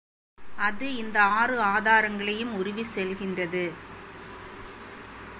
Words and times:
அது 0.57 0.95
இந்த 0.95 1.23
ஆறு 1.23 1.59
ஆதாரங்களையும் 1.59 2.53
உருவிச் 2.53 2.91
செல்கின்றது. 2.95 3.71